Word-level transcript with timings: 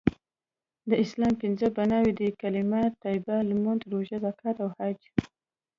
د 0.89 0.91
اسلام 1.03 1.33
پنځه 1.41 1.65
بنأوي 1.77 2.13
دي.کلمه 2.19 2.81
طیبه.لمونځ.روژه.زکات.او 3.03 4.69
حج 4.77 4.99